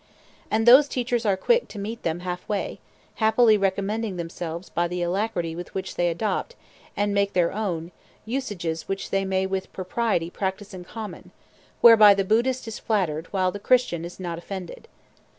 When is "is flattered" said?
12.67-13.27